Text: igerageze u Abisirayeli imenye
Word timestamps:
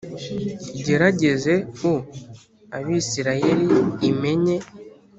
igerageze 0.79 1.53
u 1.91 1.93
Abisirayeli 2.77 3.67
imenye 4.09 4.55